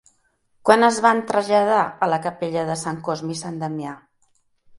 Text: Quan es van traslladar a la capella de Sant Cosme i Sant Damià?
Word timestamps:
Quan 0.69 0.85
es 0.87 0.95
van 1.05 1.21
traslladar 1.31 1.83
a 2.07 2.07
la 2.15 2.19
capella 2.25 2.65
de 2.71 2.79
Sant 2.85 2.99
Cosme 3.11 3.37
i 3.37 3.39
Sant 3.45 3.61
Damià? 3.67 3.95